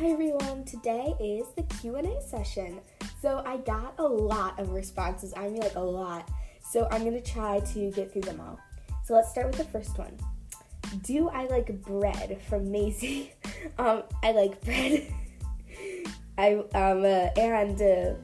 Hi 0.00 0.06
everyone, 0.06 0.64
today 0.64 1.14
is 1.20 1.44
the 1.56 1.62
Q&A 1.78 2.22
session. 2.22 2.80
So 3.20 3.42
I 3.44 3.58
got 3.58 3.92
a 3.98 4.02
lot 4.02 4.58
of 4.58 4.70
responses, 4.70 5.34
I 5.36 5.50
mean 5.50 5.60
like 5.60 5.74
a 5.74 5.80
lot. 5.80 6.26
So 6.62 6.88
I'm 6.90 7.02
going 7.02 7.20
to 7.22 7.32
try 7.32 7.60
to 7.74 7.90
get 7.90 8.10
through 8.10 8.22
them 8.22 8.40
all. 8.40 8.58
So 9.04 9.12
let's 9.12 9.30
start 9.30 9.48
with 9.48 9.58
the 9.58 9.64
first 9.64 9.98
one. 9.98 10.16
Do 11.02 11.28
I 11.28 11.44
like 11.48 11.82
bread 11.82 12.40
from 12.48 12.72
Maisie? 12.72 13.34
um, 13.78 14.04
I 14.22 14.32
like 14.32 14.64
bread. 14.64 15.06
I 16.38 16.54
um 16.54 17.04
uh, 17.04 17.28
and 17.36 17.82
uh, 17.82 18.14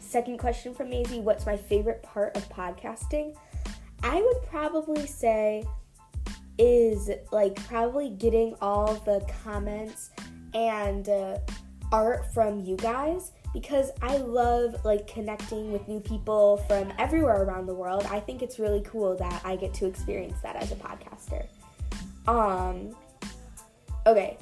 second 0.00 0.36
question 0.36 0.74
from 0.74 0.90
Maisie, 0.90 1.20
what's 1.20 1.46
my 1.46 1.56
favorite 1.56 2.02
part 2.02 2.36
of 2.36 2.46
podcasting? 2.50 3.34
I 4.02 4.20
would 4.20 4.46
probably 4.46 5.06
say 5.06 5.64
is 6.58 7.10
like 7.32 7.54
probably 7.66 8.10
getting 8.10 8.56
all 8.60 8.92
the 9.06 9.24
comments 9.42 10.10
and 10.54 11.08
uh, 11.08 11.38
art 11.92 12.32
from 12.32 12.60
you 12.60 12.76
guys 12.76 13.32
because 13.52 13.90
I 14.02 14.18
love 14.18 14.84
like 14.84 15.06
connecting 15.06 15.72
with 15.72 15.88
new 15.88 16.00
people 16.00 16.58
from 16.68 16.92
everywhere 16.98 17.42
around 17.42 17.66
the 17.66 17.74
world. 17.74 18.06
I 18.10 18.20
think 18.20 18.42
it's 18.42 18.58
really 18.58 18.82
cool 18.82 19.16
that 19.16 19.42
I 19.44 19.56
get 19.56 19.72
to 19.74 19.86
experience 19.86 20.40
that 20.42 20.56
as 20.56 20.72
a 20.72 20.76
podcaster. 20.76 21.46
Um 22.26 22.94
okay. 24.06 24.36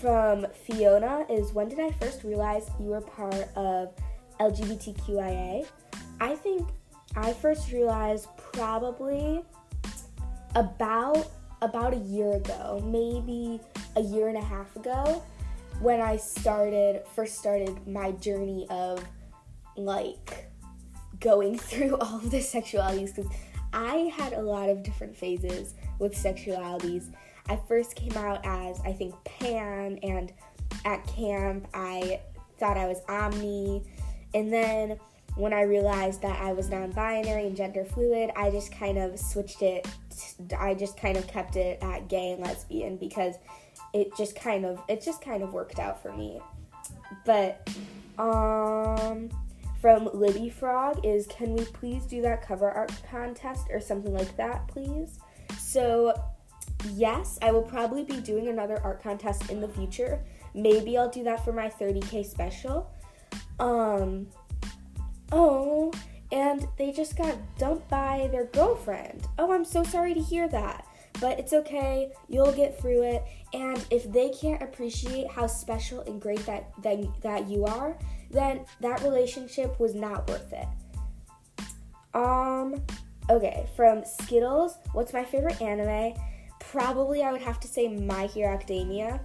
From 0.00 0.46
Fiona 0.66 1.24
is 1.30 1.52
when 1.52 1.68
did 1.68 1.80
I 1.80 1.90
first 1.92 2.22
realize 2.24 2.70
you 2.78 2.86
were 2.86 3.00
part 3.00 3.48
of 3.56 3.94
LGBTQIA? 4.38 5.66
I 6.20 6.34
think 6.36 6.68
I 7.16 7.32
first 7.32 7.72
realized 7.72 8.28
probably 8.36 9.42
about 10.54 11.26
about 11.62 11.94
a 11.94 11.98
year 11.98 12.32
ago, 12.32 12.82
maybe 12.84 13.60
a 13.96 14.00
year 14.00 14.28
and 14.28 14.36
a 14.36 14.44
half 14.44 14.74
ago, 14.76 15.22
when 15.80 16.00
I 16.00 16.16
started 16.16 17.06
first 17.14 17.38
started 17.38 17.86
my 17.86 18.12
journey 18.12 18.66
of 18.70 19.04
like 19.76 20.50
going 21.20 21.58
through 21.58 21.96
all 21.96 22.16
of 22.16 22.30
the 22.30 22.38
sexualities 22.38 23.14
because 23.14 23.30
I 23.72 24.10
had 24.16 24.32
a 24.32 24.40
lot 24.40 24.68
of 24.68 24.82
different 24.82 25.16
phases 25.16 25.74
with 25.98 26.14
sexualities. 26.14 27.12
I 27.48 27.56
first 27.68 27.94
came 27.94 28.16
out 28.16 28.44
as 28.44 28.80
I 28.80 28.92
think 28.92 29.14
pan 29.24 29.98
and 30.02 30.32
at 30.84 31.06
camp 31.06 31.68
I 31.74 32.20
thought 32.58 32.76
I 32.76 32.86
was 32.86 33.00
omni 33.08 33.82
and 34.34 34.52
then 34.52 34.98
when 35.36 35.52
I 35.52 35.62
realized 35.62 36.22
that 36.22 36.40
I 36.40 36.52
was 36.52 36.70
non 36.70 36.90
binary 36.90 37.46
and 37.46 37.56
gender 37.56 37.84
fluid, 37.84 38.30
I 38.36 38.50
just 38.50 38.72
kind 38.72 38.98
of 38.98 39.18
switched 39.18 39.62
it. 39.62 39.86
I 40.58 40.74
just 40.74 40.98
kind 40.98 41.16
of 41.16 41.26
kept 41.26 41.56
it 41.56 41.78
at 41.82 42.08
gay 42.08 42.32
and 42.32 42.42
lesbian 42.42 42.96
because 42.96 43.36
it 43.92 44.16
just 44.16 44.34
kind 44.34 44.64
of 44.64 44.82
it 44.88 45.02
just 45.02 45.22
kind 45.22 45.42
of 45.42 45.52
worked 45.52 45.78
out 45.78 46.02
for 46.02 46.12
me. 46.12 46.40
But 47.24 47.68
um 48.18 49.30
from 49.80 50.08
Libby 50.14 50.48
Frog 50.48 51.04
is 51.04 51.26
can 51.26 51.54
we 51.54 51.64
please 51.66 52.04
do 52.06 52.22
that 52.22 52.40
cover 52.40 52.70
art 52.70 52.92
contest 53.10 53.66
or 53.70 53.78
something 53.78 54.14
like 54.14 54.34
that, 54.38 54.66
please? 54.68 55.18
So 55.58 56.14
yes, 56.94 57.38
I 57.42 57.52
will 57.52 57.62
probably 57.62 58.04
be 58.04 58.20
doing 58.20 58.48
another 58.48 58.80
art 58.82 59.02
contest 59.02 59.50
in 59.50 59.60
the 59.60 59.68
future. 59.68 60.18
Maybe 60.54 60.96
I'll 60.96 61.10
do 61.10 61.24
that 61.24 61.44
for 61.44 61.52
my 61.52 61.68
30k 61.68 62.24
special. 62.24 62.90
Um 63.58 64.28
Oh, 65.32 65.92
and 66.32 66.66
they 66.78 66.92
just 66.92 67.16
got 67.16 67.36
dumped 67.58 67.88
by 67.88 68.28
their 68.32 68.46
girlfriend. 68.46 69.26
Oh, 69.38 69.52
I'm 69.52 69.64
so 69.64 69.82
sorry 69.82 70.14
to 70.14 70.20
hear 70.20 70.48
that. 70.48 70.86
But 71.20 71.38
it's 71.38 71.52
okay. 71.52 72.12
You'll 72.28 72.52
get 72.52 72.78
through 72.78 73.02
it. 73.02 73.24
And 73.54 73.82
if 73.90 74.10
they 74.12 74.30
can't 74.30 74.62
appreciate 74.62 75.30
how 75.30 75.46
special 75.46 76.00
and 76.00 76.20
great 76.20 76.44
that 76.46 76.70
that, 76.82 76.98
that 77.22 77.48
you 77.48 77.64
are, 77.64 77.96
then 78.30 78.66
that 78.80 79.02
relationship 79.02 79.78
was 79.80 79.94
not 79.94 80.28
worth 80.28 80.52
it. 80.52 80.68
Um 82.12 82.82
okay, 83.30 83.66
from 83.74 84.04
Skittles, 84.04 84.76
what's 84.92 85.12
my 85.12 85.24
favorite 85.24 85.60
anime? 85.62 86.14
Probably 86.60 87.22
I 87.22 87.32
would 87.32 87.42
have 87.42 87.60
to 87.60 87.68
say 87.68 87.88
My 87.88 88.26
Hero 88.26 88.52
Academia. 88.52 89.20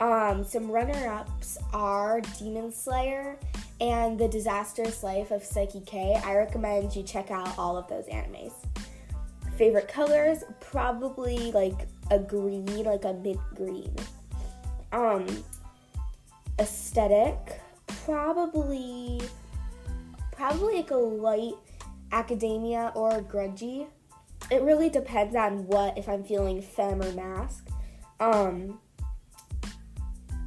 Um, 0.00 0.44
some 0.44 0.70
runner-ups 0.70 1.58
are 1.72 2.20
Demon 2.38 2.70
Slayer 2.72 3.36
and 3.80 4.18
The 4.18 4.28
Disastrous 4.28 5.02
Life 5.02 5.30
of 5.30 5.42
Saiki 5.42 5.84
K. 5.86 6.20
I 6.24 6.36
recommend 6.36 6.94
you 6.94 7.02
check 7.02 7.30
out 7.30 7.56
all 7.58 7.76
of 7.76 7.88
those 7.88 8.06
animes. 8.06 8.52
Favorite 9.56 9.88
colors? 9.88 10.44
Probably 10.60 11.52
like 11.52 11.86
a 12.10 12.18
green, 12.18 12.84
like 12.84 13.04
a 13.04 13.12
mint 13.12 13.40
green. 13.54 13.94
Um, 14.92 15.26
aesthetic? 16.58 17.60
Probably, 18.04 19.20
probably 20.32 20.76
like 20.76 20.90
a 20.90 20.96
light 20.96 21.54
academia 22.12 22.92
or 22.94 23.20
grungy. 23.22 23.86
It 24.50 24.62
really 24.62 24.88
depends 24.88 25.36
on 25.36 25.66
what, 25.66 25.98
if 25.98 26.08
I'm 26.08 26.24
feeling 26.24 26.62
femme 26.62 27.02
or 27.02 27.12
masc. 27.12 27.68
Um, 28.20 28.80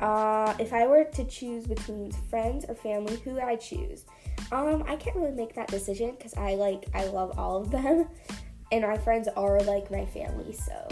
uh, 0.01 0.55
if 0.59 0.73
I 0.73 0.87
were 0.87 1.03
to 1.03 1.23
choose 1.25 1.67
between 1.67 2.11
friends 2.11 2.65
or 2.67 2.73
family, 2.73 3.17
who 3.17 3.31
would 3.33 3.43
I 3.43 3.55
choose? 3.55 4.05
Um, 4.51 4.83
I 4.87 4.95
can't 4.95 5.15
really 5.15 5.31
make 5.31 5.53
that 5.55 5.67
decision 5.67 6.15
because 6.17 6.33
I 6.33 6.55
like 6.55 6.85
I 6.93 7.05
love 7.05 7.37
all 7.37 7.61
of 7.61 7.69
them, 7.69 8.07
and 8.71 8.81
my 8.81 8.97
friends 8.97 9.27
are 9.37 9.59
like 9.61 9.91
my 9.91 10.05
family. 10.07 10.53
So, 10.53 10.87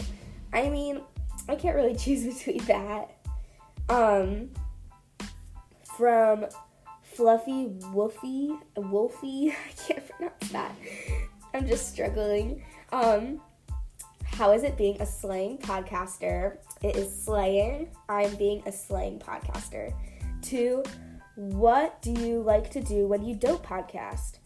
I 0.53 0.69
mean, 0.69 1.01
I 1.47 1.55
can't 1.55 1.75
really 1.75 1.95
choose 1.97 2.23
between 2.33 2.63
that. 2.65 3.11
Um, 3.89 4.51
from 5.97 6.45
Fluffy 7.01 7.67
Wolfie 7.91 8.53
Wolfie, 8.77 9.55
I 9.69 9.71
can't 9.87 10.07
pronounce 10.07 10.49
that. 10.51 10.75
I'm 11.53 11.67
just 11.67 11.91
struggling. 11.91 12.63
Um, 12.91 13.41
how 14.39 14.53
is 14.53 14.63
it 14.63 14.77
being 14.77 14.95
a 15.01 15.05
slang 15.05 15.57
podcaster? 15.57 16.59
It 16.81 16.95
is 16.95 17.13
slaying. 17.25 17.89
I'm 18.07 18.33
being 18.35 18.63
a 18.65 18.71
slang 18.71 19.19
podcaster. 19.19 19.93
Two, 20.41 20.81
what 21.35 22.01
do 22.01 22.11
you 22.11 22.41
like 22.41 22.71
to 22.71 22.79
do 22.79 23.05
when 23.05 23.25
you 23.25 23.35
don't 23.35 23.61
podcast? 23.61 24.37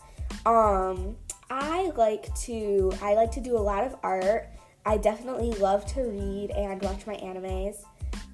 Um, 0.48 1.16
I 1.52 1.92
like 1.96 2.34
to 2.38 2.92
I 3.04 3.14
like 3.14 3.32
to 3.34 3.40
do 3.40 3.56
a 3.56 3.60
lot 3.62 3.84
of 3.84 3.96
art. 4.02 4.50
I 4.84 4.98
definitely 4.98 5.52
love 5.52 5.86
to 5.94 6.02
read 6.02 6.50
and 6.58 6.82
watch 6.82 7.06
my 7.06 7.18
animes. 7.18 7.84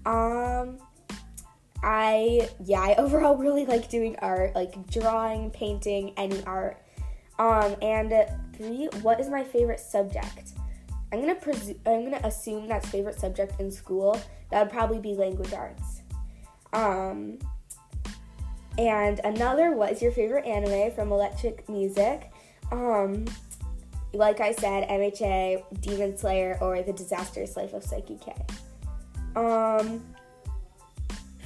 Um, 0.05 0.77
I 1.83 2.47
yeah, 2.63 2.79
I 2.79 2.95
overall 2.97 3.35
really 3.35 3.65
like 3.65 3.89
doing 3.89 4.15
art, 4.19 4.55
like 4.55 4.89
drawing, 4.89 5.51
painting, 5.51 6.13
any 6.15 6.41
art. 6.45 6.81
Um, 7.37 7.75
and 7.81 8.13
three, 8.55 8.87
what 9.01 9.19
is 9.19 9.27
my 9.27 9.43
favorite 9.43 9.81
subject? 9.81 10.53
I'm 11.11 11.21
gonna 11.21 11.35
presu- 11.35 11.79
I'm 11.85 12.03
gonna 12.03 12.21
assume 12.23 12.67
that's 12.67 12.87
favorite 12.89 13.19
subject 13.19 13.59
in 13.59 13.71
school. 13.71 14.19
That 14.51 14.63
would 14.63 14.71
probably 14.71 14.99
be 14.99 15.15
language 15.15 15.53
arts. 15.53 16.01
Um, 16.73 17.39
and 18.77 19.19
another, 19.23 19.71
what 19.71 19.91
is 19.91 20.01
your 20.01 20.11
favorite 20.11 20.45
anime 20.45 20.91
from 20.91 21.11
Electric 21.11 21.67
Music? 21.67 22.31
Um, 22.71 23.25
like 24.13 24.39
I 24.39 24.53
said, 24.53 24.87
MHA, 24.87 25.81
Demon 25.81 26.17
Slayer, 26.17 26.57
or 26.61 26.81
The 26.81 26.93
Disastrous 26.93 27.57
Life 27.57 27.73
of 27.73 27.83
Saiki 27.83 28.19
K. 28.21 28.33
Um, 29.35 30.03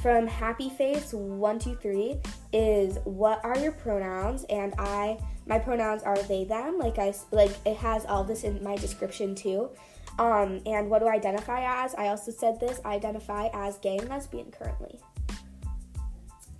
from 0.01 0.27
Happy 0.27 0.69
Face 0.69 1.13
one 1.13 1.57
two 1.59 1.75
three 1.75 2.19
is 2.51 2.99
what 3.05 3.43
are 3.43 3.57
your 3.57 3.71
pronouns? 3.71 4.43
And 4.45 4.73
I 4.77 5.17
my 5.45 5.59
pronouns 5.59 6.03
are 6.03 6.21
they 6.23 6.45
them. 6.45 6.77
Like 6.77 6.99
I 6.99 7.13
like 7.31 7.51
it 7.65 7.77
has 7.77 8.05
all 8.05 8.23
this 8.23 8.43
in 8.43 8.63
my 8.63 8.75
description 8.75 9.35
too. 9.35 9.69
Um, 10.19 10.61
and 10.65 10.89
what 10.89 10.99
do 10.99 11.07
I 11.07 11.13
identify 11.15 11.83
as? 11.83 11.95
I 11.95 12.07
also 12.07 12.31
said 12.31 12.59
this. 12.59 12.79
I 12.85 12.93
identify 12.93 13.49
as 13.53 13.77
gay 13.77 13.97
and 13.97 14.09
lesbian 14.09 14.51
currently. 14.51 14.99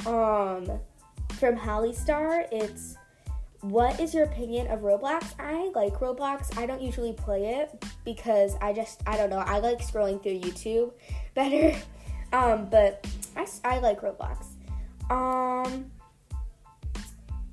Um, 0.06 0.80
from 1.34 1.56
Holly 1.56 1.94
Star, 1.94 2.46
it's 2.52 2.98
what 3.62 4.00
is 4.00 4.14
your 4.14 4.26
opinion 4.26 4.68
of 4.68 4.82
Roblox? 4.82 5.34
I 5.40 5.72
like 5.74 5.94
Roblox. 5.94 6.58
I 6.58 6.66
don't 6.66 6.82
usually 6.82 7.14
play 7.14 7.62
it 7.62 7.86
because 8.04 8.56
I 8.62 8.74
just 8.74 9.02
I 9.08 9.16
don't 9.16 9.30
know. 9.30 9.38
I 9.38 9.60
like 9.60 9.80
scrolling 9.80 10.22
through 10.22 10.40
YouTube 10.40 10.92
better. 11.34 11.78
Um, 12.34 12.68
but 12.70 13.08
I, 13.38 13.46
I 13.64 13.80
like 13.80 14.02
Roblox. 14.02 14.48
Um, 15.10 15.92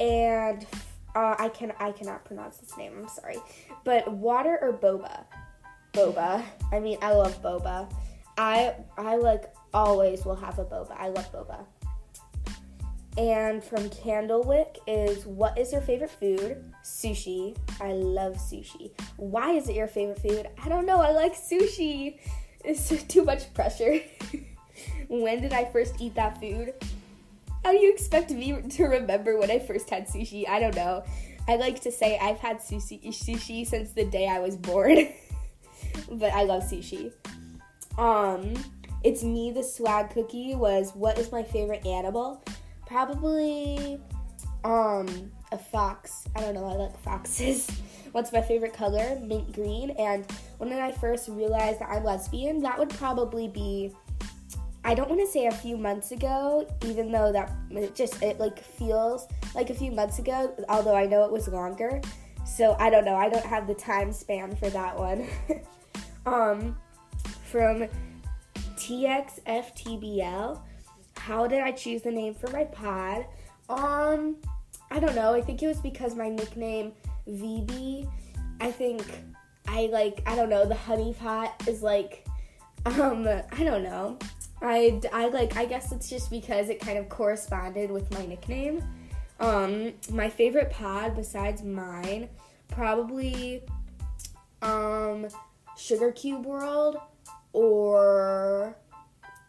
and 0.00 0.66
uh, 1.14 1.34
I 1.38 1.48
can 1.48 1.72
I 1.78 1.92
cannot 1.92 2.24
pronounce 2.24 2.58
this 2.58 2.76
name. 2.76 2.92
I'm 2.98 3.08
sorry, 3.08 3.36
but 3.84 4.10
water 4.10 4.58
or 4.60 4.72
boba? 4.72 5.24
Boba. 5.92 6.44
I 6.72 6.80
mean, 6.80 6.98
I 7.02 7.12
love 7.12 7.42
boba. 7.42 7.92
I 8.38 8.74
I 8.96 9.16
like 9.16 9.52
always 9.74 10.24
will 10.24 10.36
have 10.36 10.58
a 10.58 10.64
boba. 10.64 10.96
I 10.96 11.08
love 11.08 11.32
boba. 11.32 11.64
And 13.18 13.62
from 13.62 13.90
Candlewick 13.90 14.78
is 14.86 15.26
what 15.26 15.58
is 15.58 15.72
your 15.72 15.82
favorite 15.82 16.10
food? 16.10 16.64
Sushi. 16.84 17.56
I 17.80 17.92
love 17.92 18.34
sushi. 18.34 18.92
Why 19.16 19.52
is 19.52 19.68
it 19.68 19.74
your 19.74 19.88
favorite 19.88 20.20
food? 20.20 20.48
I 20.62 20.68
don't 20.68 20.86
know. 20.86 21.00
I 21.00 21.10
like 21.10 21.34
sushi. 21.34 22.18
It's 22.64 22.88
too 23.08 23.24
much 23.24 23.52
pressure. 23.52 24.00
when 25.08 25.42
did 25.42 25.52
I 25.52 25.64
first 25.64 25.96
eat 25.98 26.14
that 26.14 26.40
food? 26.40 26.72
How 27.64 27.72
do 27.72 27.78
you 27.78 27.92
expect 27.92 28.30
me 28.30 28.60
to 28.62 28.84
remember 28.84 29.38
when 29.38 29.50
I 29.50 29.58
first 29.58 29.90
had 29.90 30.06
sushi? 30.06 30.48
I 30.48 30.60
don't 30.60 30.74
know. 30.74 31.04
I 31.46 31.56
like 31.56 31.80
to 31.82 31.92
say 31.92 32.18
I've 32.18 32.38
had 32.38 32.58
sushi 32.58 33.06
sushi 33.08 33.66
since 33.66 33.92
the 33.92 34.04
day 34.04 34.28
I 34.28 34.38
was 34.38 34.56
born. 34.56 35.08
but 36.12 36.32
I 36.32 36.44
love 36.44 36.62
sushi. 36.62 37.12
Um, 37.98 38.54
it's 39.04 39.22
me 39.22 39.50
the 39.50 39.62
swag 39.62 40.10
cookie 40.10 40.54
was 40.54 40.92
what 40.94 41.18
is 41.18 41.32
my 41.32 41.42
favorite 41.42 41.86
animal? 41.86 42.42
Probably 42.86 44.00
um 44.64 45.30
a 45.52 45.58
fox. 45.58 46.26
I 46.36 46.40
don't 46.40 46.54
know, 46.54 46.66
I 46.66 46.74
like 46.74 46.98
foxes. 47.00 47.70
What's 48.12 48.32
my 48.32 48.42
favorite 48.42 48.72
color? 48.72 49.18
Mint 49.22 49.52
green. 49.52 49.90
And 49.90 50.26
when 50.58 50.72
I 50.72 50.92
first 50.92 51.28
realized 51.28 51.80
that 51.80 51.90
I'm 51.90 52.04
lesbian, 52.04 52.60
that 52.62 52.78
would 52.78 52.90
probably 52.90 53.48
be 53.48 53.92
I 54.84 54.94
don't 54.94 55.08
want 55.08 55.20
to 55.20 55.26
say 55.26 55.46
a 55.46 55.52
few 55.52 55.76
months 55.76 56.10
ago, 56.10 56.66
even 56.84 57.12
though 57.12 57.32
that 57.32 57.52
it 57.70 57.94
just 57.94 58.22
it 58.22 58.40
like 58.40 58.58
feels 58.62 59.28
like 59.54 59.70
a 59.70 59.74
few 59.74 59.92
months 59.92 60.18
ago, 60.18 60.54
although 60.68 60.94
I 60.94 61.06
know 61.06 61.24
it 61.24 61.30
was 61.30 61.48
longer. 61.48 62.00
So 62.46 62.76
I 62.78 62.88
don't 62.90 63.04
know. 63.04 63.16
I 63.16 63.28
don't 63.28 63.44
have 63.44 63.66
the 63.66 63.74
time 63.74 64.12
span 64.12 64.56
for 64.56 64.70
that 64.70 64.98
one. 64.98 65.26
um, 66.26 66.76
from 67.44 67.86
TXFTBL, 68.76 70.60
how 71.16 71.46
did 71.46 71.60
I 71.60 71.72
choose 71.72 72.02
the 72.02 72.10
name 72.10 72.34
for 72.34 72.50
my 72.50 72.64
pod? 72.64 73.26
Um, 73.68 74.36
I 74.90 74.98
don't 74.98 75.14
know. 75.14 75.34
I 75.34 75.42
think 75.42 75.62
it 75.62 75.66
was 75.66 75.80
because 75.80 76.16
my 76.16 76.28
nickname 76.28 76.92
VB. 77.28 78.10
I 78.60 78.70
think 78.70 79.02
I 79.68 79.88
like 79.92 80.22
I 80.26 80.34
don't 80.34 80.48
know. 80.48 80.64
The 80.64 80.74
honey 80.74 81.14
pot 81.14 81.62
is 81.68 81.82
like 81.82 82.26
um 82.86 83.28
I 83.28 83.64
don't 83.64 83.82
know. 83.82 84.18
I, 84.62 85.00
I 85.12 85.28
like 85.28 85.56
I 85.56 85.64
guess 85.64 85.92
it's 85.92 86.08
just 86.08 86.30
because 86.30 86.68
it 86.68 86.80
kind 86.80 86.98
of 86.98 87.08
corresponded 87.08 87.90
with 87.90 88.10
my 88.12 88.26
nickname. 88.26 88.82
Um, 89.38 89.94
my 90.10 90.28
favorite 90.28 90.70
pod 90.70 91.16
besides 91.16 91.62
mine, 91.62 92.28
probably 92.68 93.62
um, 94.60 95.28
Sugar 95.76 96.12
Cube 96.12 96.44
World, 96.44 96.98
or 97.52 98.76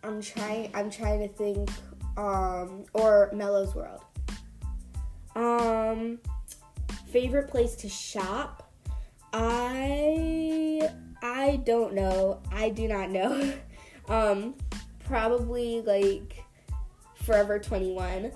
I'm 0.04 0.22
trying 0.22 0.72
I'm 0.74 0.90
trying 0.90 1.19
to 1.19 1.28
think, 1.28 1.69
um, 2.18 2.86
or 2.94 3.30
Mellows 3.34 3.75
World. 3.75 4.02
Um, 5.36 6.19
favorite 7.08 7.50
place 7.50 7.75
to 7.75 7.90
shop, 7.90 8.72
I 9.34 10.90
I 11.22 11.58
don't 11.66 11.94
know. 11.94 12.42
I 12.52 12.69
do 12.69 12.88
not 12.88 13.10
know. 13.10 13.54
um, 14.08 14.56
probably 15.06 15.81
like 15.81 16.44
Forever 17.24 17.59
21. 17.59 18.31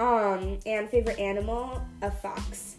Um, 0.00 0.58
and 0.66 0.88
favorite 0.90 1.18
animal, 1.18 1.86
a 2.02 2.10
fox. 2.10 2.76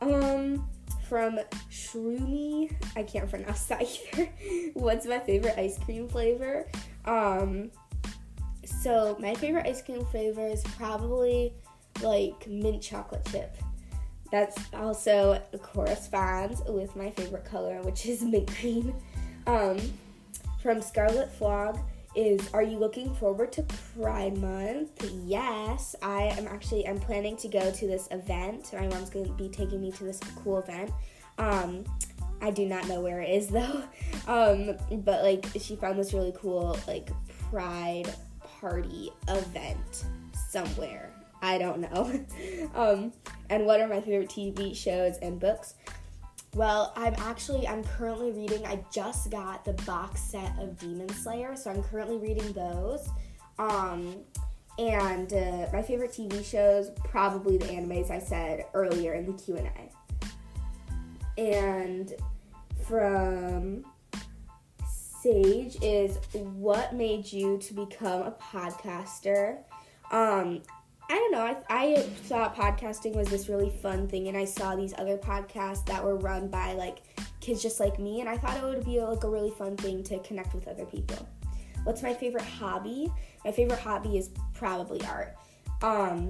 Um, 0.00 0.68
from 1.08 1.38
Shroomy, 1.70 2.74
I 2.96 3.02
can't 3.02 3.28
pronounce 3.28 3.64
that 3.66 3.82
either. 4.14 4.30
What's 4.74 5.06
my 5.06 5.18
favorite 5.18 5.58
ice 5.58 5.78
cream 5.78 6.08
flavor? 6.08 6.66
Um, 7.04 7.70
so 8.64 9.16
my 9.18 9.34
favorite 9.34 9.66
ice 9.66 9.82
cream 9.82 10.04
flavor 10.06 10.46
is 10.46 10.62
probably 10.76 11.52
like 12.02 12.46
mint 12.46 12.82
chocolate 12.82 13.26
chip. 13.30 13.56
That's 14.30 14.58
also 14.74 15.42
corresponds 15.62 16.62
with 16.68 16.94
my 16.94 17.10
favorite 17.10 17.44
color, 17.44 17.80
which 17.82 18.06
is 18.06 18.22
mint 18.22 18.50
green. 18.60 18.94
Um, 19.46 19.78
from 20.62 20.82
Scarlet 20.82 21.32
Flog, 21.32 21.78
is 22.18 22.52
are 22.52 22.64
you 22.64 22.78
looking 22.78 23.14
forward 23.14 23.52
to 23.52 23.62
Pride 23.96 24.36
Month? 24.38 25.08
Yes, 25.24 25.94
I 26.02 26.24
am 26.36 26.48
actually 26.48 26.86
I'm 26.88 26.98
planning 26.98 27.36
to 27.36 27.48
go 27.48 27.70
to 27.70 27.86
this 27.86 28.08
event. 28.10 28.72
My 28.72 28.88
mom's 28.88 29.08
going 29.08 29.26
to 29.26 29.32
be 29.32 29.48
taking 29.48 29.80
me 29.80 29.92
to 29.92 30.04
this 30.04 30.18
cool 30.42 30.58
event. 30.58 30.90
Um, 31.38 31.84
I 32.42 32.50
do 32.50 32.66
not 32.66 32.88
know 32.88 33.00
where 33.00 33.20
it 33.20 33.30
is 33.30 33.46
though. 33.48 33.84
Um, 34.26 34.76
but 35.04 35.22
like 35.22 35.46
she 35.60 35.76
found 35.76 35.96
this 35.96 36.12
really 36.12 36.34
cool 36.36 36.76
like 36.88 37.08
Pride 37.50 38.12
party 38.40 39.10
event 39.28 40.04
somewhere. 40.32 41.10
I 41.40 41.56
don't 41.56 41.78
know. 41.78 42.20
um, 42.74 43.12
and 43.48 43.64
what 43.64 43.80
are 43.80 43.86
my 43.86 44.00
favorite 44.00 44.28
TV 44.28 44.74
shows 44.74 45.18
and 45.18 45.38
books? 45.38 45.74
Well, 46.54 46.92
I'm 46.96 47.14
actually 47.18 47.68
I'm 47.68 47.84
currently 47.84 48.32
reading. 48.32 48.66
I 48.66 48.82
just 48.92 49.30
got 49.30 49.64
the 49.64 49.74
box 49.84 50.20
set 50.20 50.52
of 50.58 50.78
Demon 50.78 51.08
Slayer, 51.10 51.54
so 51.56 51.70
I'm 51.70 51.82
currently 51.82 52.16
reading 52.18 52.52
those. 52.52 53.08
Um, 53.58 54.16
and 54.78 55.32
uh, 55.32 55.66
my 55.72 55.82
favorite 55.82 56.12
TV 56.12 56.44
shows, 56.44 56.90
probably 57.04 57.58
the 57.58 57.66
animes 57.66 58.10
I 58.10 58.20
said 58.20 58.66
earlier 58.74 59.14
in 59.14 59.26
the 59.26 59.32
Q 59.32 59.56
and 59.56 59.68
A. 61.36 61.40
And 61.40 62.14
from 62.86 63.84
Sage 65.22 65.76
is 65.82 66.18
what 66.32 66.94
made 66.94 67.30
you 67.30 67.58
to 67.58 67.74
become 67.74 68.22
a 68.22 68.30
podcaster? 68.30 69.58
Um, 70.10 70.62
I 71.10 71.14
don't 71.14 71.32
know. 71.32 71.40
I, 71.40 71.56
I 71.70 72.02
thought 72.02 72.54
podcasting 72.54 73.14
was 73.14 73.28
this 73.28 73.48
really 73.48 73.70
fun 73.70 74.08
thing, 74.08 74.28
and 74.28 74.36
I 74.36 74.44
saw 74.44 74.76
these 74.76 74.92
other 74.98 75.16
podcasts 75.16 75.86
that 75.86 76.04
were 76.04 76.16
run 76.16 76.48
by 76.48 76.74
like 76.74 76.98
kids 77.40 77.62
just 77.62 77.80
like 77.80 77.98
me, 77.98 78.20
and 78.20 78.28
I 78.28 78.36
thought 78.36 78.58
it 78.58 78.62
would 78.62 78.84
be 78.84 79.00
like 79.00 79.24
a 79.24 79.28
really 79.28 79.50
fun 79.50 79.76
thing 79.76 80.02
to 80.04 80.18
connect 80.18 80.54
with 80.54 80.68
other 80.68 80.84
people. 80.84 81.26
What's 81.84 82.02
my 82.02 82.12
favorite 82.12 82.44
hobby? 82.44 83.10
My 83.42 83.52
favorite 83.52 83.78
hobby 83.78 84.18
is 84.18 84.30
probably 84.52 85.00
art. 85.06 85.34
Um, 85.80 86.28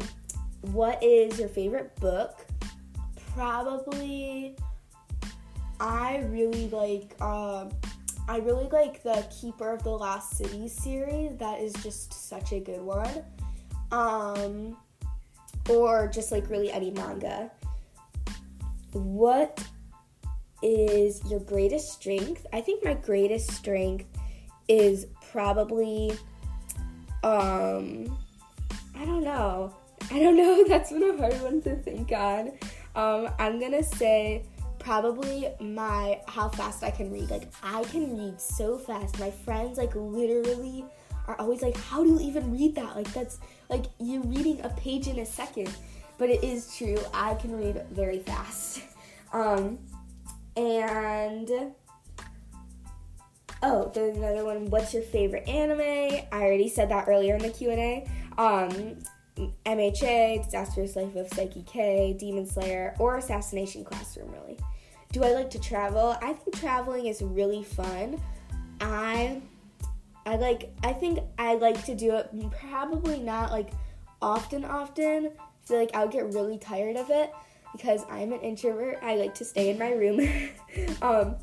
what 0.60 1.02
is 1.02 1.40
your 1.40 1.48
favorite 1.48 1.96
book? 1.96 2.46
Probably. 3.34 4.54
I 5.80 6.18
really 6.28 6.68
like. 6.68 7.20
Um, 7.20 7.70
I 8.28 8.38
really 8.38 8.68
like 8.68 9.02
the 9.02 9.26
Keeper 9.40 9.72
of 9.72 9.82
the 9.82 9.90
Lost 9.90 10.36
City 10.36 10.68
series. 10.68 11.36
That 11.38 11.60
is 11.60 11.72
just 11.82 12.28
such 12.28 12.52
a 12.52 12.60
good 12.60 12.82
one 12.82 13.24
um, 13.92 14.76
or 15.68 16.08
just 16.08 16.32
like 16.32 16.48
really 16.48 16.70
any 16.70 16.90
manga. 16.90 17.50
What 18.92 19.62
is 20.62 21.22
your 21.30 21.40
greatest 21.40 21.92
strength? 21.92 22.46
I 22.52 22.60
think 22.60 22.84
my 22.84 22.94
greatest 22.94 23.50
strength 23.52 24.06
is 24.66 25.06
probably, 25.30 26.12
um, 27.22 28.18
I 28.96 29.04
don't 29.04 29.24
know. 29.24 29.74
I 30.10 30.18
don't 30.18 30.36
know. 30.36 30.64
That's 30.68 30.90
been 30.90 31.02
a 31.02 31.16
hard 31.16 31.40
one 31.42 31.62
to 31.62 31.76
think 31.76 32.12
on. 32.12 32.52
Um, 32.96 33.28
I'm 33.38 33.60
gonna 33.60 33.82
say 33.82 34.44
probably 34.78 35.48
my 35.60 36.20
how 36.26 36.48
fast 36.48 36.82
I 36.82 36.90
can 36.90 37.12
read. 37.12 37.30
Like 37.30 37.48
I 37.62 37.84
can 37.84 38.16
read 38.16 38.40
so 38.40 38.78
fast. 38.78 39.18
My 39.18 39.30
friends 39.30 39.78
like 39.78 39.94
literally 39.94 40.84
are 41.28 41.36
always 41.38 41.62
like, 41.62 41.76
"How 41.76 42.02
do 42.02 42.10
you 42.10 42.20
even 42.20 42.50
read 42.50 42.74
that?" 42.74 42.96
Like 42.96 43.12
that's 43.12 43.38
like 43.68 43.84
you're 44.00 44.22
reading 44.22 44.60
a 44.62 44.70
page 44.70 45.06
in 45.06 45.20
a 45.20 45.26
second. 45.26 45.70
But 46.16 46.30
it 46.30 46.42
is 46.42 46.74
true. 46.76 46.98
I 47.14 47.34
can 47.34 47.56
read 47.56 47.84
very 47.90 48.18
fast. 48.18 48.82
Um, 49.30 49.78
and 50.56 51.50
oh, 53.62 53.90
there's 53.94 54.16
another 54.16 54.42
one. 54.44 54.70
What's 54.70 54.94
your 54.94 55.02
favorite 55.02 55.46
anime? 55.46 56.24
I 56.32 56.42
already 56.42 56.68
said 56.68 56.90
that 56.90 57.08
earlier 57.08 57.36
in 57.36 57.42
the 57.42 57.50
Q 57.50 57.70
and 57.70 57.78
A. 57.78 58.10
Um, 58.38 58.98
MHA, 59.66 60.44
Disastrous 60.44 60.96
Life 60.96 61.14
of 61.16 61.28
Saiki 61.28 61.64
K, 61.66 62.16
Demon 62.18 62.46
Slayer, 62.46 62.94
or 62.98 63.18
Assassination 63.18 63.84
Classroom. 63.84 64.32
Really. 64.32 64.58
Do 65.12 65.24
I 65.24 65.32
like 65.32 65.50
to 65.50 65.58
travel? 65.58 66.16
I 66.20 66.32
think 66.32 66.58
traveling 66.58 67.06
is 67.06 67.22
really 67.22 67.62
fun. 67.62 68.20
I 68.80 69.42
I 70.28 70.36
like 70.36 70.70
I 70.84 70.92
think 70.92 71.20
I 71.38 71.54
like 71.54 71.86
to 71.86 71.94
do 71.94 72.14
it 72.14 72.30
probably 72.50 73.18
not 73.18 73.50
like 73.50 73.70
often 74.20 74.62
often. 74.62 75.30
I 75.32 75.66
feel 75.66 75.78
like 75.78 75.94
I 75.94 76.04
would 76.04 76.12
get 76.12 76.34
really 76.34 76.58
tired 76.58 76.96
of 76.96 77.08
it 77.08 77.32
because 77.72 78.04
I'm 78.10 78.34
an 78.34 78.40
introvert. 78.40 78.98
I 79.02 79.16
like 79.16 79.34
to 79.36 79.44
stay 79.46 79.70
in 79.70 79.78
my 79.78 79.92
room. 79.92 80.20
um, 81.02 81.36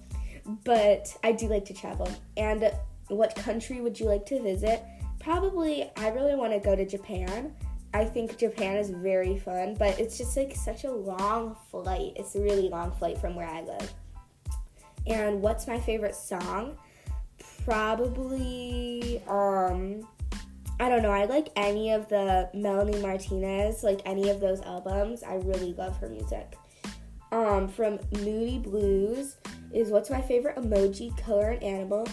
but 0.64 1.18
I 1.24 1.32
do 1.32 1.48
like 1.48 1.66
to 1.66 1.74
travel. 1.74 2.08
And 2.38 2.72
what 3.08 3.36
country 3.36 3.82
would 3.82 4.00
you 4.00 4.06
like 4.06 4.24
to 4.28 4.40
visit? 4.40 4.84
Probably 5.20 5.90
I 5.98 6.10
really 6.10 6.36
want 6.36 6.54
to 6.54 6.60
go 6.60 6.76
to 6.76 6.86
Japan. 6.86 7.56
I 7.92 8.06
think 8.06 8.38
Japan 8.38 8.78
is 8.78 8.92
very 8.92 9.40
fun, 9.40 9.74
but 9.80 10.00
it's 10.00 10.16
just 10.16 10.38
like 10.38 10.56
such 10.56 10.84
a 10.84 10.92
long 10.92 11.58
flight. 11.72 12.14
It's 12.18 12.36
a 12.36 12.40
really 12.40 12.70
long 12.70 12.92
flight 12.92 13.18
from 13.18 13.34
where 13.34 13.48
I 13.48 13.62
live. 13.62 13.94
And 15.08 15.42
what's 15.42 15.66
my 15.66 15.80
favorite 15.80 16.16
song? 16.16 16.78
Probably 17.66 19.22
um 19.28 20.08
I 20.78 20.90
don't 20.90 21.02
know. 21.02 21.12
I 21.12 21.24
like 21.24 21.50
any 21.56 21.92
of 21.92 22.10
the 22.10 22.50
Melanie 22.54 23.00
Martinez, 23.00 23.82
like 23.82 24.02
any 24.06 24.30
of 24.30 24.42
those 24.42 24.62
albums. 24.62 25.24
I 25.24 25.36
really 25.36 25.74
love 25.74 25.98
her 26.00 26.10
music. 26.10 26.58
Um, 27.32 27.70
from 27.70 27.98
Moody 28.12 28.60
Blues 28.60 29.38
is 29.74 29.90
what's 29.90 30.10
my 30.10 30.22
favorite 30.22 30.58
emoji, 30.58 31.18
color, 31.24 31.52
and 31.52 31.64
animal. 31.64 32.08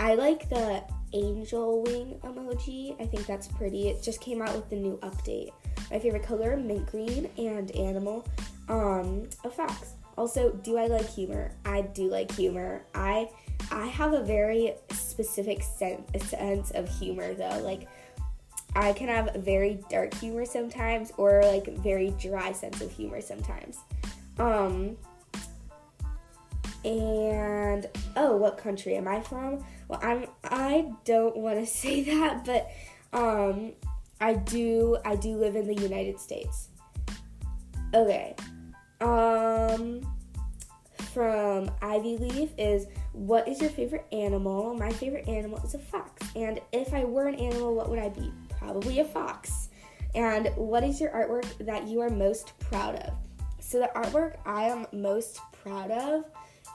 I 0.00 0.14
like 0.14 0.48
the 0.48 0.82
angel 1.12 1.84
wing 1.84 2.18
emoji. 2.24 3.00
I 3.00 3.06
think 3.06 3.26
that's 3.26 3.46
pretty. 3.46 3.88
It 3.88 4.02
just 4.02 4.20
came 4.20 4.42
out 4.42 4.54
with 4.56 4.68
the 4.70 4.76
new 4.76 4.98
update. 4.98 5.50
My 5.90 6.00
favorite 6.00 6.24
color, 6.24 6.56
mint 6.56 6.86
green, 6.86 7.30
and 7.38 7.70
animal, 7.76 8.26
um, 8.68 9.28
a 9.44 9.50
fox. 9.50 9.94
Also, 10.16 10.50
do 10.50 10.78
I 10.78 10.86
like 10.86 11.08
humor? 11.08 11.52
I 11.64 11.82
do 11.82 12.08
like 12.08 12.32
humor. 12.32 12.84
I 12.94 13.28
I 13.70 13.86
have 13.86 14.12
a 14.12 14.22
very 14.22 14.74
specific 14.90 15.62
sense, 15.62 16.28
sense 16.28 16.70
of 16.72 16.88
humor 16.88 17.34
though. 17.34 17.60
Like 17.62 17.88
I 18.76 18.92
can 18.92 19.08
have 19.08 19.34
very 19.36 19.80
dark 19.88 20.14
humor 20.14 20.44
sometimes 20.44 21.12
or 21.16 21.42
like 21.44 21.76
very 21.78 22.10
dry 22.12 22.52
sense 22.52 22.80
of 22.80 22.90
humor 22.90 23.20
sometimes. 23.20 23.78
Um 24.38 24.96
and 26.84 27.88
oh, 28.16 28.36
what 28.36 28.58
country 28.58 28.96
am 28.96 29.08
I 29.08 29.20
from? 29.20 29.64
Well, 29.88 30.00
I'm 30.02 30.26
I 30.44 30.92
don't 31.04 31.36
want 31.36 31.58
to 31.58 31.66
say 31.80 32.02
that, 32.04 32.44
but 32.44 32.70
um 33.12 33.72
I 34.20 34.34
do 34.34 34.98
I 35.04 35.16
do 35.16 35.36
live 35.36 35.56
in 35.56 35.66
the 35.66 35.74
United 35.74 36.18
States. 36.18 36.68
Okay. 37.92 38.34
Um 39.00 40.02
from 41.12 41.70
Ivy 41.80 42.16
Leaf 42.16 42.50
is 42.58 42.86
what 43.14 43.46
is 43.46 43.60
your 43.60 43.70
favorite 43.70 44.06
animal? 44.12 44.74
My 44.74 44.90
favorite 44.90 45.28
animal 45.28 45.60
is 45.64 45.74
a 45.74 45.78
fox. 45.78 46.26
And 46.34 46.60
if 46.72 46.92
I 46.92 47.04
were 47.04 47.28
an 47.28 47.36
animal, 47.36 47.74
what 47.74 47.88
would 47.88 48.00
I 48.00 48.08
be? 48.08 48.32
Probably 48.58 48.98
a 48.98 49.04
fox. 49.04 49.68
And 50.14 50.48
what 50.56 50.82
is 50.82 51.00
your 51.00 51.10
artwork 51.10 51.46
that 51.64 51.86
you 51.86 52.00
are 52.00 52.10
most 52.10 52.58
proud 52.58 52.96
of? 52.96 53.14
So 53.60 53.78
the 53.78 53.90
artwork 53.94 54.36
I 54.44 54.64
am 54.64 54.86
most 54.92 55.38
proud 55.52 55.90
of 55.92 56.24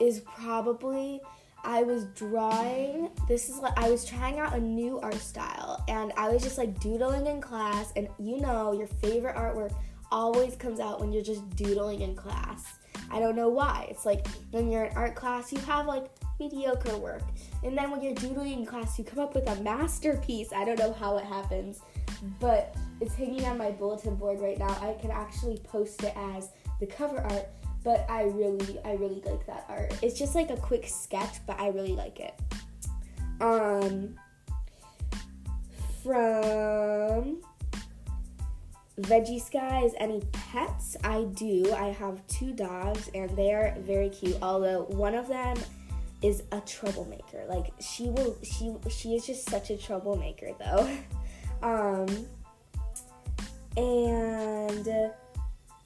is 0.00 0.20
probably 0.20 1.20
I 1.62 1.82
was 1.82 2.06
drawing. 2.16 3.10
This 3.28 3.50
is 3.50 3.58
like 3.58 3.78
I 3.78 3.90
was 3.90 4.06
trying 4.06 4.38
out 4.38 4.54
a 4.54 4.60
new 4.60 4.98
art 5.00 5.14
style, 5.14 5.84
and 5.88 6.10
I 6.16 6.30
was 6.30 6.42
just 6.42 6.56
like 6.56 6.80
doodling 6.80 7.26
in 7.26 7.40
class. 7.40 7.92
And 7.96 8.08
you 8.18 8.40
know, 8.40 8.72
your 8.72 8.86
favorite 8.86 9.36
artwork 9.36 9.74
always 10.10 10.56
comes 10.56 10.80
out 10.80 11.00
when 11.00 11.12
you're 11.12 11.22
just 11.22 11.48
doodling 11.56 12.00
in 12.00 12.16
class. 12.16 12.79
I 13.10 13.18
don't 13.20 13.36
know 13.36 13.48
why. 13.48 13.86
It's 13.90 14.06
like 14.06 14.26
when 14.50 14.70
you're 14.70 14.84
in 14.84 14.96
art 14.96 15.14
class, 15.14 15.52
you 15.52 15.58
have 15.60 15.86
like 15.86 16.06
mediocre 16.38 16.96
work, 16.96 17.22
and 17.62 17.76
then 17.76 17.90
when 17.90 18.02
you're 18.02 18.14
doodling 18.14 18.60
in 18.60 18.66
class, 18.66 18.98
you 18.98 19.04
come 19.04 19.18
up 19.18 19.34
with 19.34 19.48
a 19.48 19.56
masterpiece. 19.62 20.52
I 20.52 20.64
don't 20.64 20.78
know 20.78 20.92
how 20.92 21.18
it 21.18 21.24
happens, 21.24 21.80
but 22.38 22.74
it's 23.00 23.14
hanging 23.14 23.44
on 23.44 23.58
my 23.58 23.70
bulletin 23.70 24.16
board 24.16 24.40
right 24.40 24.58
now. 24.58 24.76
I 24.80 24.96
can 25.00 25.10
actually 25.10 25.58
post 25.58 26.02
it 26.02 26.14
as 26.16 26.50
the 26.78 26.86
cover 26.86 27.18
art 27.18 27.48
but 27.82 28.06
I 28.10 28.24
really, 28.24 28.78
I 28.84 28.92
really 28.92 29.22
like 29.24 29.46
that 29.46 29.64
art. 29.68 29.94
It's 30.02 30.18
just 30.18 30.34
like 30.34 30.50
a 30.50 30.56
quick 30.56 30.86
sketch, 30.86 31.36
but 31.46 31.58
I 31.58 31.68
really 31.68 31.94
like 31.94 32.20
it. 32.20 32.34
Um, 33.40 34.16
from 36.02 37.42
Veggie 39.02 39.40
Skies, 39.40 39.92
any 39.98 40.22
pets? 40.32 40.96
I 41.04 41.24
do. 41.34 41.72
I 41.72 41.88
have 41.88 42.26
two 42.26 42.52
dogs, 42.52 43.10
and 43.14 43.30
they 43.36 43.52
are 43.52 43.74
very 43.80 44.08
cute. 44.08 44.36
Although 44.42 44.84
one 44.88 45.14
of 45.14 45.28
them 45.28 45.56
is 46.22 46.42
a 46.52 46.60
troublemaker. 46.60 47.44
Like 47.48 47.72
she 47.80 48.10
will, 48.10 48.36
she 48.42 48.74
she 48.90 49.14
is 49.14 49.26
just 49.26 49.48
such 49.48 49.70
a 49.70 49.76
troublemaker, 49.76 50.50
though. 50.58 50.90
um, 51.62 52.26
and. 53.76 55.12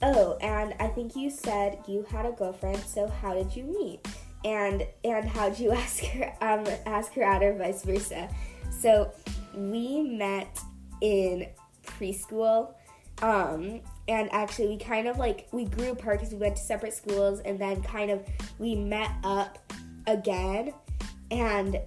Oh, 0.02 0.36
and 0.42 0.74
I 0.80 0.88
think 0.88 1.16
you 1.16 1.30
said 1.30 1.78
you 1.86 2.04
had 2.10 2.26
a 2.26 2.32
girlfriend. 2.32 2.78
So 2.80 3.08
how 3.08 3.32
did 3.32 3.56
you 3.56 3.64
meet? 3.64 4.06
And 4.44 4.86
and 5.02 5.26
how 5.26 5.48
did 5.48 5.58
you 5.58 5.72
ask 5.82 6.04
her 6.04 6.32
um 6.42 6.64
ask 6.84 7.12
her 7.14 7.22
out 7.22 7.42
or 7.42 7.54
vice 7.54 7.82
versa? 7.82 8.28
So 8.70 9.12
we 9.54 10.02
met 10.02 10.60
in 11.00 11.48
preschool. 11.86 12.74
Um, 13.22 13.80
and 14.08 14.28
actually 14.32 14.68
we 14.68 14.76
kind 14.76 15.08
of 15.08 15.18
like 15.18 15.48
we 15.52 15.64
grew 15.64 15.90
apart 15.92 16.18
because 16.18 16.32
we 16.32 16.38
went 16.38 16.56
to 16.56 16.62
separate 16.62 16.92
schools 16.92 17.40
and 17.40 17.58
then 17.58 17.82
kind 17.82 18.10
of 18.10 18.22
we 18.58 18.74
met 18.74 19.10
up 19.22 19.72
again 20.06 20.74
and 21.30 21.80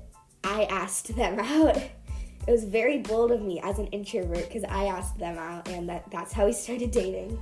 I 0.44 0.64
asked 0.66 1.16
them 1.16 1.40
out. 1.40 1.78
It 1.78 2.52
was 2.52 2.64
very 2.64 3.00
bold 3.00 3.32
of 3.32 3.42
me 3.42 3.60
as 3.62 3.78
an 3.78 3.88
introvert 3.88 4.48
because 4.48 4.64
I 4.64 4.86
asked 4.86 5.20
them 5.20 5.38
out 5.38 5.68
and 5.68 5.90
that, 5.90 6.10
that's 6.12 6.32
how 6.32 6.46
we 6.46 6.54
started 6.54 6.92
dating. 6.92 7.38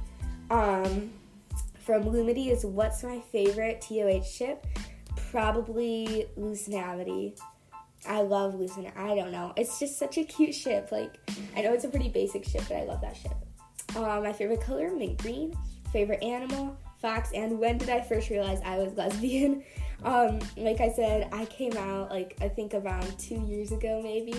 Um, 0.49 1.11
from 1.79 2.05
Lumity 2.05 2.47
is 2.51 2.65
what's 2.65 3.03
my 3.03 3.19
favorite 3.31 3.81
TOH 3.81 4.23
ship? 4.23 4.65
Probably 5.29 6.25
Lucinavity. 6.35 7.35
I 8.07 8.21
love 8.21 8.55
Lucina. 8.55 8.91
I 8.95 9.15
don't 9.15 9.31
know. 9.31 9.53
It's 9.55 9.79
just 9.79 9.97
such 9.97 10.17
a 10.17 10.23
cute 10.23 10.55
ship. 10.55 10.89
Like, 10.91 11.17
I 11.55 11.61
know 11.61 11.73
it's 11.73 11.85
a 11.85 11.89
pretty 11.89 12.09
basic 12.09 12.43
ship, 12.43 12.63
but 12.67 12.77
I 12.77 12.83
love 12.83 13.01
that 13.01 13.15
ship. 13.15 13.35
Uh, 13.95 14.19
my 14.21 14.33
favorite 14.33 14.61
color, 14.61 14.93
mint 14.93 15.17
green. 15.17 15.55
Favorite 15.91 16.21
animal, 16.21 16.77
fox. 17.01 17.31
And 17.33 17.59
when 17.59 17.77
did 17.77 17.89
I 17.89 18.01
first 18.01 18.29
realize 18.29 18.61
I 18.65 18.77
was 18.77 18.93
lesbian? 18.93 19.63
Um, 20.03 20.39
like 20.57 20.81
I 20.81 20.91
said, 20.91 21.29
I 21.31 21.45
came 21.45 21.75
out 21.77 22.11
like 22.11 22.35
I 22.41 22.49
think 22.49 22.73
around 22.73 23.17
two 23.17 23.41
years 23.47 23.71
ago, 23.71 24.01
maybe, 24.03 24.35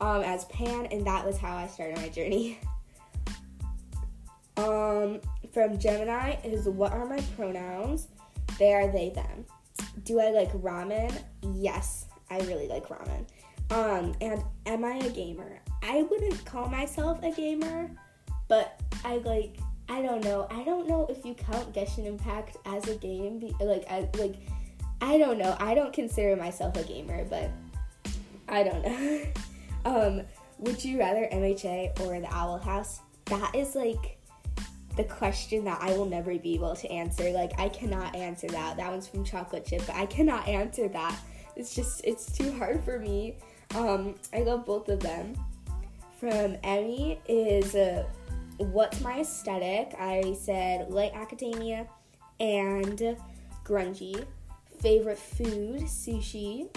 um, 0.00 0.22
as 0.22 0.44
pan, 0.46 0.86
and 0.86 1.06
that 1.06 1.24
was 1.24 1.38
how 1.38 1.56
I 1.56 1.68
started 1.68 1.96
my 1.98 2.08
journey. 2.08 2.58
Um, 4.58 5.20
from 5.52 5.78
Gemini 5.78 6.34
is 6.42 6.68
what 6.68 6.92
are 6.92 7.06
my 7.06 7.20
pronouns? 7.36 8.08
They 8.58 8.74
are 8.74 8.90
they 8.90 9.10
them. 9.10 9.44
Do 10.02 10.18
I 10.18 10.30
like 10.30 10.52
ramen? 10.52 11.16
Yes, 11.54 12.06
I 12.28 12.38
really 12.40 12.66
like 12.66 12.88
ramen. 12.88 13.24
Um, 13.70 14.14
and 14.20 14.42
am 14.66 14.84
I 14.84 14.96
a 14.96 15.10
gamer? 15.10 15.60
I 15.82 16.02
wouldn't 16.02 16.44
call 16.44 16.68
myself 16.68 17.22
a 17.22 17.30
gamer, 17.30 17.88
but 18.48 18.80
I 19.04 19.18
like 19.18 19.56
I 19.88 20.02
don't 20.02 20.22
know. 20.22 20.46
I 20.50 20.64
don't 20.64 20.86
know 20.86 21.06
if 21.08 21.24
you 21.24 21.34
count 21.34 21.72
Genshin 21.72 22.06
Impact 22.06 22.56
as 22.66 22.88
a 22.88 22.96
game. 22.96 23.54
Like 23.60 23.84
I 23.90 24.08
like 24.18 24.36
I 25.00 25.16
don't 25.18 25.38
know. 25.38 25.56
I 25.60 25.74
don't 25.74 25.92
consider 25.92 26.36
myself 26.36 26.76
a 26.76 26.82
gamer, 26.82 27.24
but 27.24 27.50
I 28.48 28.64
don't 28.64 28.82
know. 28.82 29.22
um, 29.84 30.22
would 30.58 30.84
you 30.84 30.98
rather 30.98 31.28
MHA 31.32 32.00
or 32.00 32.20
the 32.20 32.32
Owl 32.32 32.58
House? 32.58 33.00
That 33.26 33.54
is 33.54 33.74
like 33.74 34.18
the 34.96 35.04
question 35.04 35.64
that 35.64 35.80
I 35.80 35.96
will 35.96 36.06
never 36.06 36.36
be 36.38 36.54
able 36.54 36.74
to 36.74 36.90
answer. 36.90 37.30
Like 37.30 37.58
I 37.58 37.68
cannot 37.68 38.14
answer 38.14 38.48
that. 38.48 38.76
That 38.76 38.90
one's 38.90 39.06
from 39.06 39.24
Chocolate 39.24 39.64
Chip, 39.64 39.86
but 39.86 39.94
I 39.94 40.06
cannot 40.06 40.46
answer 40.48 40.88
that. 40.88 41.18
It's 41.56 41.74
just 41.74 42.02
it's 42.04 42.30
too 42.30 42.52
hard 42.52 42.82
for 42.84 42.98
me. 42.98 43.36
Um, 43.74 44.16
I 44.34 44.40
love 44.40 44.66
both 44.66 44.88
of 44.88 45.00
them. 45.00 45.34
From 46.18 46.56
Emmy 46.64 47.20
is 47.28 47.76
uh, 47.76 48.04
what's 48.58 49.00
my 49.00 49.20
aesthetic? 49.20 49.94
I 49.98 50.36
said 50.40 50.90
light 50.90 51.12
academia 51.14 51.86
and 52.38 53.16
grungy. 53.64 54.24
Favorite 54.80 55.18
food, 55.18 55.82
sushi. 55.82 56.68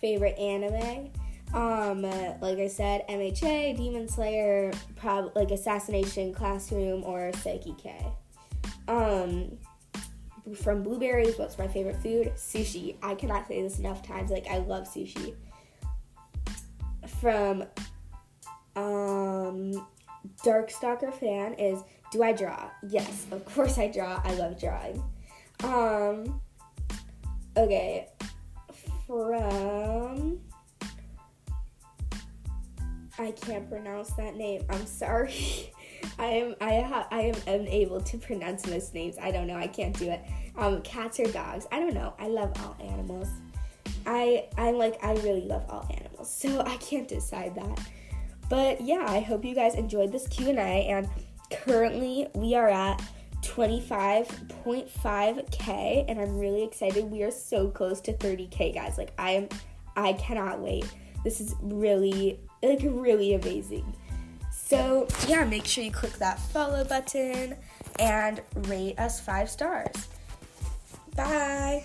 Favorite 0.00 0.38
anime, 0.38 1.10
um, 1.54 2.02
like 2.02 2.58
I 2.58 2.66
said, 2.66 3.06
MHA, 3.08 3.76
Demon 3.76 4.08
Slayer, 4.08 4.72
prob- 4.96 5.32
like 5.36 5.50
Assassination 5.50 6.34
Classroom, 6.34 7.04
or 7.04 7.30
Saiki 7.32 7.78
K. 7.78 8.04
Um, 8.88 9.56
from 10.56 10.82
blueberries, 10.82 11.38
what's 11.38 11.56
my 11.56 11.68
favorite 11.68 11.96
food? 12.02 12.32
Sushi. 12.36 12.96
I 13.02 13.14
cannot 13.14 13.46
say 13.46 13.62
this 13.62 13.78
enough 13.78 14.02
times. 14.02 14.30
Like 14.30 14.46
I 14.48 14.58
love 14.58 14.88
sushi. 14.88 15.36
From 17.20 17.64
Darkstalker 20.44 21.12
fan 21.12 21.54
is 21.54 21.82
do 22.12 22.22
I 22.22 22.32
draw? 22.32 22.70
Yes, 22.86 23.26
of 23.30 23.44
course 23.44 23.78
I 23.78 23.88
draw. 23.88 24.20
I 24.22 24.34
love 24.34 24.60
drawing. 24.60 25.02
Um, 25.64 26.40
okay, 27.56 28.08
from 29.06 30.38
I 33.18 33.30
can't 33.30 33.68
pronounce 33.68 34.12
that 34.14 34.36
name. 34.36 34.64
I'm 34.68 34.86
sorry. 34.86 35.72
I 36.18 36.26
am 36.26 36.54
I 36.60 36.80
ha- 36.80 37.08
I 37.10 37.22
am 37.22 37.34
unable 37.46 38.00
to 38.00 38.18
pronounce 38.18 38.66
most 38.66 38.94
names. 38.94 39.16
I 39.20 39.30
don't 39.30 39.46
know. 39.46 39.56
I 39.56 39.66
can't 39.66 39.96
do 39.96 40.10
it. 40.10 40.20
Um, 40.56 40.82
cats 40.82 41.18
or 41.18 41.26
dogs? 41.26 41.66
I 41.72 41.80
don't 41.80 41.94
know. 41.94 42.14
I 42.18 42.28
love 42.28 42.52
all 42.60 42.76
animals. 42.86 43.28
I 44.06 44.48
I'm 44.58 44.76
like 44.76 45.02
I 45.02 45.14
really 45.14 45.46
love 45.46 45.64
all 45.68 45.88
animals, 45.96 46.32
so 46.34 46.60
I 46.60 46.76
can't 46.76 47.08
decide 47.08 47.54
that. 47.54 47.80
But 48.48 48.80
yeah, 48.80 49.04
I 49.06 49.20
hope 49.20 49.44
you 49.44 49.54
guys 49.54 49.74
enjoyed 49.74 50.10
this 50.12 50.26
Q 50.28 50.48
and 50.50 51.08
currently 51.50 52.28
we 52.34 52.54
are 52.54 52.68
at 52.68 53.02
25.5k, 53.42 56.04
and 56.08 56.20
I'm 56.20 56.38
really 56.38 56.62
excited. 56.64 57.10
We 57.10 57.22
are 57.22 57.30
so 57.30 57.68
close 57.68 58.00
to 58.02 58.12
30k, 58.14 58.74
guys. 58.74 58.98
Like 58.98 59.12
I 59.18 59.30
am, 59.32 59.48
I 59.96 60.12
cannot 60.14 60.60
wait. 60.60 60.86
This 61.22 61.40
is 61.40 61.54
really 61.60 62.40
like 62.62 62.80
really 62.82 63.34
amazing. 63.34 63.94
So, 64.50 65.06
yeah, 65.28 65.44
make 65.44 65.66
sure 65.66 65.84
you 65.84 65.90
click 65.90 66.14
that 66.14 66.38
follow 66.38 66.84
button 66.84 67.54
and 67.98 68.40
rate 68.66 68.98
us 68.98 69.20
five 69.20 69.50
stars. 69.50 70.08
Bye. 71.14 71.84